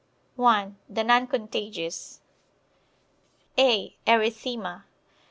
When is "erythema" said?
4.07-4.85